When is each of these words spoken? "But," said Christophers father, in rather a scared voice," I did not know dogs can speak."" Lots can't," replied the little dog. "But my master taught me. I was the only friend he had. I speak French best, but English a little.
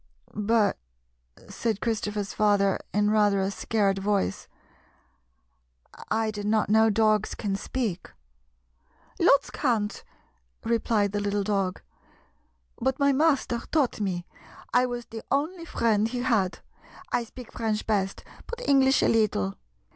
"But," 0.33 0.79
said 1.47 1.79
Christophers 1.79 2.33
father, 2.33 2.79
in 2.91 3.11
rather 3.11 3.39
a 3.39 3.51
scared 3.51 3.99
voice," 3.99 4.47
I 6.09 6.31
did 6.31 6.47
not 6.47 6.71
know 6.71 6.89
dogs 6.89 7.35
can 7.35 7.55
speak."" 7.55 8.09
Lots 9.19 9.51
can't," 9.51 10.03
replied 10.63 11.11
the 11.11 11.19
little 11.19 11.43
dog. 11.43 11.81
"But 12.79 12.97
my 12.97 13.11
master 13.13 13.61
taught 13.71 14.01
me. 14.01 14.25
I 14.73 14.87
was 14.87 15.05
the 15.05 15.21
only 15.29 15.65
friend 15.65 16.07
he 16.07 16.21
had. 16.21 16.61
I 17.11 17.23
speak 17.23 17.51
French 17.51 17.85
best, 17.85 18.23
but 18.47 18.67
English 18.67 19.03
a 19.03 19.07
little. 19.07 19.53